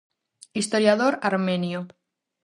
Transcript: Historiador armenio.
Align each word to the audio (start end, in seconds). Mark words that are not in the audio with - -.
Historiador 0.59 1.13
armenio. 1.21 1.79